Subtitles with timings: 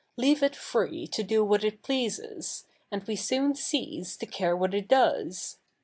[0.17, 3.13] Leave it free to do what it pleases., and 7ve
[3.51, 5.59] S0071 cease to care what it does.